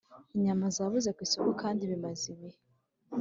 Inyama 0.35 0.65
zabuze 0.75 1.09
kw’isoko 1.15 1.51
kandi 1.61 1.81
bimaze 1.91 2.23
ibihe 2.33 2.59